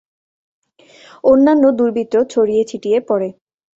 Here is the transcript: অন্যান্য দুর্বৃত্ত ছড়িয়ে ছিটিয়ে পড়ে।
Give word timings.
অন্যান্য 1.23 1.63
দুর্বৃত্ত 1.77 2.15
ছড়িয়ে 2.31 2.63
ছিটিয়ে 2.69 2.99
পড়ে। 3.09 3.29